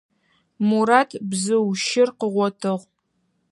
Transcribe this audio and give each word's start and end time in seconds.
Мурат 0.67 1.09
бзыу 1.29 1.67
щыр 1.85 2.09
къыгъотыгъ. 2.19 2.83